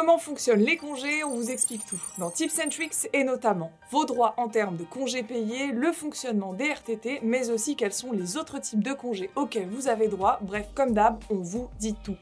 [0.00, 2.00] Comment fonctionnent les congés On vous explique tout.
[2.16, 6.54] Dans Tips and Tricks et notamment vos droits en termes de congés payés, le fonctionnement
[6.54, 10.38] des RTT, mais aussi quels sont les autres types de congés auxquels vous avez droit.
[10.40, 12.16] Bref, comme d'hab, on vous dit tout.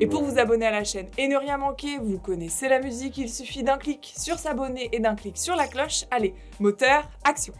[0.00, 3.16] Et pour vous abonner à la chaîne et ne rien manquer, vous connaissez la musique,
[3.18, 6.06] il suffit d'un clic sur s'abonner et d'un clic sur la cloche.
[6.10, 7.54] Allez, moteur, action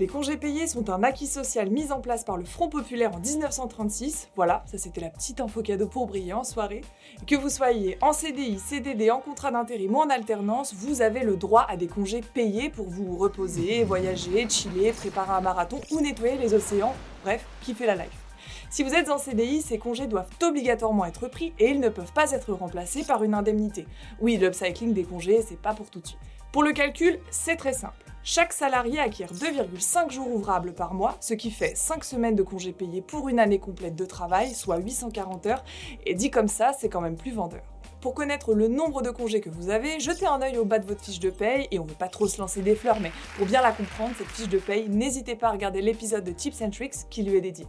[0.00, 3.20] les congés payés sont un acquis social mis en place par le Front Populaire en
[3.20, 4.28] 1936.
[4.34, 6.80] Voilà, ça c'était la petite info cadeau pour briller en soirée.
[7.28, 11.36] Que vous soyez en CDI, CDD, en contrat d'intérim ou en alternance, vous avez le
[11.36, 16.38] droit à des congés payés pour vous reposer, voyager, chiller, préparer un marathon ou nettoyer
[16.38, 16.94] les océans.
[17.22, 18.24] Bref, kiffer la life.
[18.70, 22.12] Si vous êtes en CDI, ces congés doivent obligatoirement être pris et ils ne peuvent
[22.12, 23.86] pas être remplacés par une indemnité.
[24.20, 26.18] Oui, l'upcycling des congés, c'est pas pour tout de suite.
[26.54, 28.04] Pour le calcul, c'est très simple.
[28.22, 32.70] Chaque salarié acquiert 2,5 jours ouvrables par mois, ce qui fait 5 semaines de congés
[32.70, 35.64] payés pour une année complète de travail, soit 840 heures,
[36.06, 37.64] et dit comme ça, c'est quand même plus vendeur.
[38.00, 40.86] Pour connaître le nombre de congés que vous avez, jetez un œil au bas de
[40.86, 43.46] votre fiche de paye, et on veut pas trop se lancer des fleurs, mais pour
[43.46, 46.70] bien la comprendre, cette fiche de paye, n'hésitez pas à regarder l'épisode de Tips and
[46.70, 47.66] Tricks qui lui est dédié.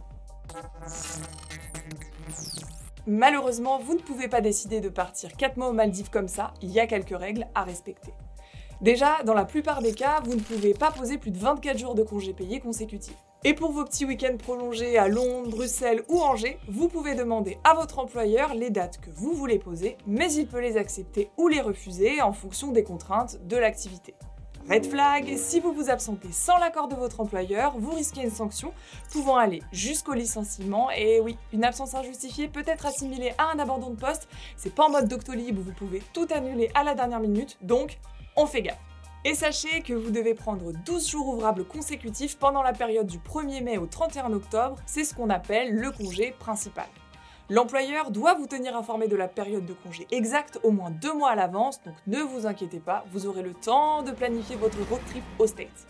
[3.08, 6.70] Malheureusement, vous ne pouvez pas décider de partir 4 mois aux Maldives comme ça, il
[6.70, 8.12] y a quelques règles à respecter.
[8.82, 11.94] Déjà, dans la plupart des cas, vous ne pouvez pas poser plus de 24 jours
[11.94, 13.16] de congés payés consécutifs.
[13.42, 17.72] Et pour vos petits week-ends prolongés à Londres, Bruxelles ou Angers, vous pouvez demander à
[17.72, 21.60] votre employeur les dates que vous voulez poser, mais il peut les accepter ou les
[21.60, 24.14] refuser en fonction des contraintes de l'activité.
[24.68, 28.72] Red flag, si vous vous absentez sans l'accord de votre employeur, vous risquez une sanction
[29.12, 30.90] pouvant aller jusqu'au licenciement.
[30.90, 34.28] Et oui, une absence injustifiée peut être assimilée à un abandon de poste.
[34.56, 38.00] C'est pas en mode Doctolib où vous pouvez tout annuler à la dernière minute, donc
[38.36, 38.78] on fait gaffe.
[39.24, 43.62] Et sachez que vous devez prendre 12 jours ouvrables consécutifs pendant la période du 1er
[43.62, 46.86] mai au 31 octobre, c'est ce qu'on appelle le congé principal.
[47.48, 51.30] L'employeur doit vous tenir informé de la période de congé exacte au moins deux mois
[51.30, 55.00] à l'avance, donc ne vous inquiétez pas, vous aurez le temps de planifier votre road
[55.08, 55.86] trip au States.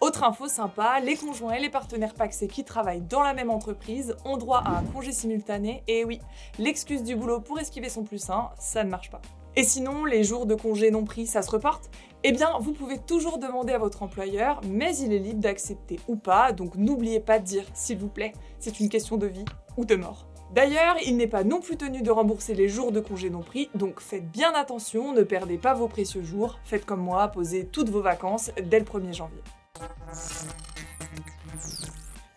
[0.00, 4.16] Autre info sympa, les conjoints et les partenaires paxés qui travaillent dans la même entreprise
[4.24, 6.20] ont droit à un congé simultané, et oui,
[6.58, 9.22] l'excuse du boulot pour esquiver son plus sain, ça ne marche pas.
[9.56, 11.88] Et sinon, les jours de congé non pris, ça se reporte
[12.24, 16.16] Eh bien, vous pouvez toujours demander à votre employeur, mais il est libre d'accepter ou
[16.16, 19.44] pas, donc n'oubliez pas de dire s'il vous plaît, c'est une question de vie
[19.76, 20.26] ou de mort.
[20.52, 23.70] D'ailleurs, il n'est pas non plus tenu de rembourser les jours de congé non pris,
[23.76, 27.90] donc faites bien attention, ne perdez pas vos précieux jours, faites comme moi, posez toutes
[27.90, 29.42] vos vacances dès le 1er janvier.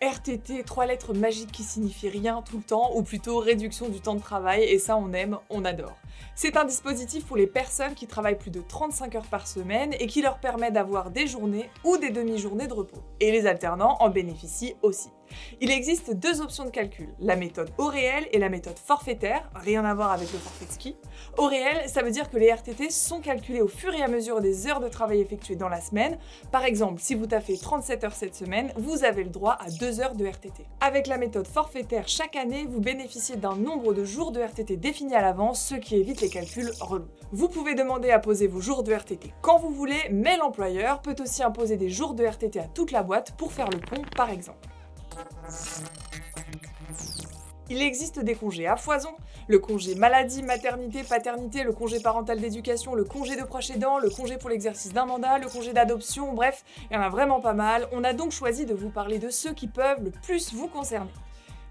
[0.00, 4.14] RTT, trois lettres magiques qui signifient rien tout le temps, ou plutôt réduction du temps
[4.14, 5.96] de travail, et ça on aime, on adore.
[6.36, 10.06] C'est un dispositif pour les personnes qui travaillent plus de 35 heures par semaine et
[10.06, 13.02] qui leur permet d'avoir des journées ou des demi-journées de repos.
[13.18, 15.08] Et les alternants en bénéficient aussi.
[15.60, 19.84] Il existe deux options de calcul, la méthode au réel et la méthode forfaitaire, rien
[19.84, 20.96] à voir avec le forfait de ski.
[21.36, 24.40] Au réel, ça veut dire que les RTT sont calculés au fur et à mesure
[24.40, 26.18] des heures de travail effectuées dans la semaine.
[26.52, 30.00] Par exemple, si vous taffez 37 heures cette semaine, vous avez le droit à 2
[30.00, 30.64] heures de RTT.
[30.80, 35.14] Avec la méthode forfaitaire, chaque année, vous bénéficiez d'un nombre de jours de RTT défini
[35.14, 37.08] à l'avance, ce qui évite les calculs relous.
[37.32, 41.16] Vous pouvez demander à poser vos jours de RTT quand vous voulez, mais l'employeur peut
[41.20, 44.30] aussi imposer des jours de RTT à toute la boîte pour faire le pont, par
[44.30, 44.68] exemple.
[47.70, 49.10] Il existe des congés à foison,
[49.46, 54.08] le congé maladie, maternité, paternité, le congé parental d'éducation, le congé de proche aidant, le
[54.08, 57.52] congé pour l'exercice d'un mandat, le congé d'adoption, bref, il y en a vraiment pas
[57.52, 57.86] mal.
[57.92, 61.12] On a donc choisi de vous parler de ceux qui peuvent le plus vous concerner.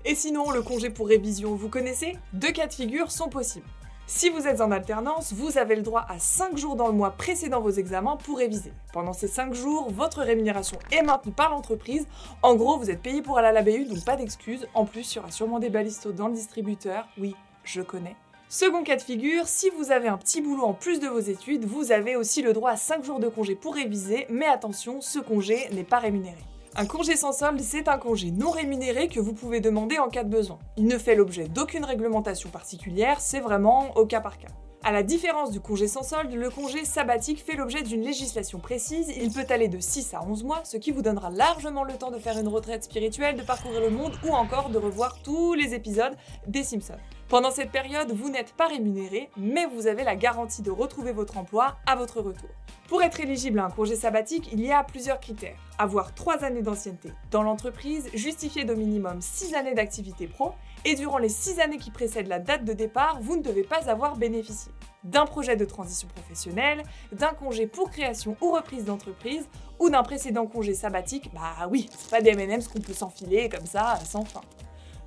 [0.06, 2.16] Et sinon, le congé pour révision, vous connaissez?
[2.32, 3.66] Deux cas de figure sont possibles.
[4.10, 7.12] Si vous êtes en alternance, vous avez le droit à 5 jours dans le mois
[7.12, 8.72] précédant vos examens pour réviser.
[8.94, 12.08] Pendant ces 5 jours, votre rémunération est maintenue par l'entreprise.
[12.42, 14.66] En gros, vous êtes payé pour aller à la BU, donc pas d'excuses.
[14.74, 17.06] En plus, il y aura sûrement des balistos dans le distributeur.
[17.18, 17.36] Oui,
[17.66, 18.16] je connais.
[18.48, 21.66] Second cas de figure, si vous avez un petit boulot en plus de vos études,
[21.66, 25.20] vous avez aussi le droit à 5 jours de congé pour réviser, mais attention, ce
[25.20, 26.40] congé n'est pas rémunéré.
[26.76, 30.24] Un congé sans solde, c'est un congé non rémunéré que vous pouvez demander en cas
[30.24, 30.60] de besoin.
[30.78, 34.50] Il ne fait l'objet d'aucune réglementation particulière, c'est vraiment au cas par cas.
[34.84, 39.12] À la différence du congé sans solde, le congé sabbatique fait l'objet d'une législation précise.
[39.18, 42.12] Il peut aller de 6 à 11 mois, ce qui vous donnera largement le temps
[42.12, 45.74] de faire une retraite spirituelle, de parcourir le monde ou encore de revoir tous les
[45.74, 46.16] épisodes
[46.46, 46.94] des Simpsons.
[47.30, 51.38] Pendant cette période, vous n'êtes pas rémunéré, mais vous avez la garantie de retrouver votre
[51.38, 52.48] emploi à votre retour.
[52.88, 55.58] Pour être éligible à un congé sabbatique, il y a plusieurs critères.
[55.78, 60.54] Avoir 3 années d'ancienneté dans l'entreprise, justifier d'au minimum 6 années d'activité pro,
[60.86, 63.90] et durant les 6 années qui précèdent la date de départ, vous ne devez pas
[63.90, 64.72] avoir bénéficié
[65.04, 70.48] d'un projet de transition professionnelle, d'un congé pour création ou reprise d'entreprise, ou d'un précédent
[70.48, 71.30] congé sabbatique.
[71.34, 74.42] Bah oui, pas des M&M's qu'on peut s'enfiler comme ça sans fin.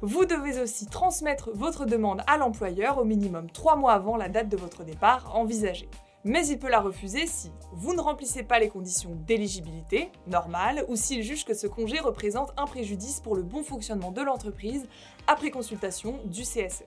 [0.02, 4.49] Vous devez aussi transmettre votre demande à l'employeur au minimum 3 mois avant la date
[4.49, 5.91] de votre départ envisagée.
[6.25, 10.97] Mais il peut la refuser si vous ne remplissez pas les conditions d'éligibilité, normales, ou
[10.97, 14.88] s'il juge que ce congé représente un préjudice pour le bon fonctionnement de l'entreprise
[15.26, 16.85] après consultation du CSE.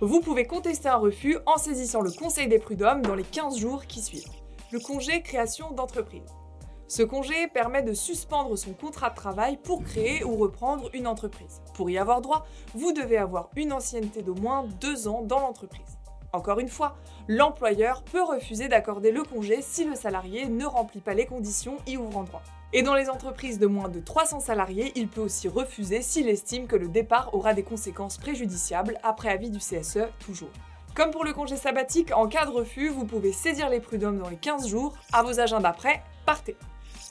[0.00, 3.84] Vous pouvez contester un refus en saisissant le Conseil des prud'hommes dans les 15 jours
[3.84, 4.30] qui suivent.
[4.72, 6.37] Le congé création d'entreprise.
[6.90, 11.60] Ce congé permet de suspendre son contrat de travail pour créer ou reprendre une entreprise.
[11.74, 15.98] Pour y avoir droit, vous devez avoir une ancienneté d'au moins 2 ans dans l'entreprise.
[16.32, 16.96] Encore une fois,
[17.28, 21.98] l'employeur peut refuser d'accorder le congé si le salarié ne remplit pas les conditions y
[21.98, 22.42] ouvrant droit.
[22.72, 26.66] Et dans les entreprises de moins de 300 salariés, il peut aussi refuser s'il estime
[26.66, 30.52] que le départ aura des conséquences préjudiciables après avis du CSE toujours.
[30.94, 34.30] Comme pour le congé sabbatique, en cas de refus, vous pouvez saisir les prud'hommes dans
[34.30, 36.56] les 15 jours, à vos agendas prêts, partez.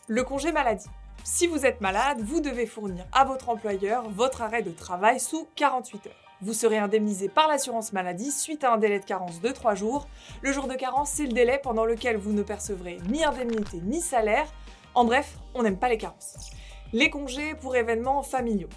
[0.09, 0.87] Le congé maladie.
[1.25, 5.49] Si vous êtes malade, vous devez fournir à votre employeur votre arrêt de travail sous
[5.55, 6.13] 48 heures.
[6.41, 10.07] Vous serez indemnisé par l'assurance maladie suite à un délai de carence de 3 jours.
[10.41, 13.99] Le jour de carence, c'est le délai pendant lequel vous ne percevrez ni indemnité ni
[13.99, 14.47] salaire.
[14.95, 16.51] En bref, on n'aime pas les carences.
[16.93, 18.69] Les congés pour événements familiaux.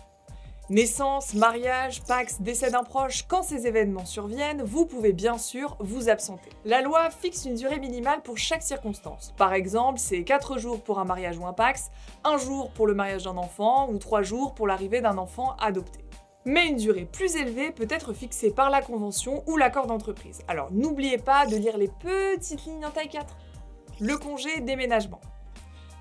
[0.71, 6.09] Naissance, mariage, Pax, décès d'un proche, quand ces événements surviennent, vous pouvez bien sûr vous
[6.09, 6.49] absenter.
[6.65, 9.35] La loi fixe une durée minimale pour chaque circonstance.
[9.37, 11.91] Par exemple, c'est 4 jours pour un mariage ou un Pax,
[12.23, 15.99] 1 jour pour le mariage d'un enfant ou 3 jours pour l'arrivée d'un enfant adopté
[16.47, 20.41] mais une durée plus élevée peut être fixée par la convention ou l'accord d'entreprise.
[20.49, 23.37] Alors n'oubliez pas de lire les petites lignes en taille 4.
[24.01, 25.21] Le congé déménagement.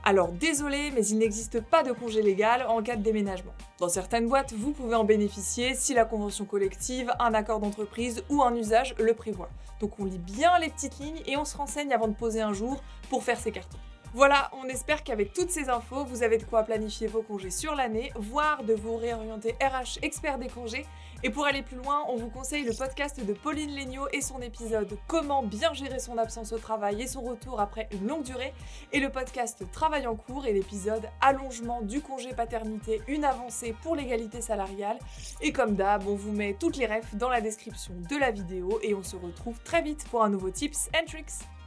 [0.05, 3.51] Alors désolé, mais il n'existe pas de congé légal en cas de déménagement.
[3.79, 8.41] Dans certaines boîtes, vous pouvez en bénéficier si la convention collective, un accord d'entreprise ou
[8.41, 9.49] un usage le prévoit.
[9.81, 12.53] Donc on lit bien les petites lignes et on se renseigne avant de poser un
[12.53, 13.77] jour pour faire ses cartons.
[14.15, 17.75] Voilà, on espère qu'avec toutes ces infos, vous avez de quoi planifier vos congés sur
[17.75, 20.87] l'année, voire de vous réorienter RH expert des congés.
[21.21, 24.41] Et pour aller plus loin, on vous conseille le podcast de Pauline Legnaud et son
[24.41, 28.53] épisode Comment bien gérer son absence au travail et son retour après une longue durée,
[28.93, 33.95] et le podcast Travail en cours et l'épisode Allongement du congé paternité, une avancée pour
[33.95, 34.97] l'égalité salariale.
[35.41, 38.79] Et comme d'hab, on vous met toutes les refs dans la description de la vidéo
[38.81, 41.58] et on se retrouve très vite pour un nouveau tips and tricks.